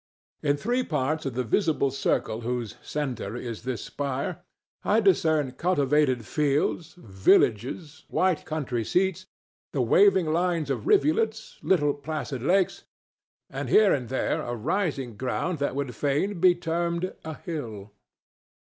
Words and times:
In 0.41 0.57
three 0.57 0.83
parts 0.83 1.27
of 1.27 1.35
the 1.35 1.43
visible 1.43 1.91
circle 1.91 2.41
whose 2.41 2.75
centre 2.81 3.35
is 3.37 3.61
this 3.61 3.83
spire 3.83 4.41
I 4.83 4.99
discern 4.99 5.51
cultivated 5.51 6.25
fields, 6.25 6.95
villages, 6.97 8.05
white 8.07 8.43
country 8.43 8.83
seats, 8.83 9.27
the 9.73 9.81
waving 9.83 10.33
lines 10.33 10.71
of 10.71 10.87
rivulets, 10.87 11.59
little 11.61 11.93
placid 11.93 12.41
lakes, 12.41 12.83
and 13.47 13.69
here 13.69 13.93
and 13.93 14.09
there 14.09 14.41
a 14.41 14.55
rising 14.55 15.17
ground 15.17 15.59
that 15.59 15.75
would 15.75 15.93
fain 15.93 16.39
be 16.39 16.55
termed 16.55 17.13
a 17.23 17.35
hill. 17.37 17.91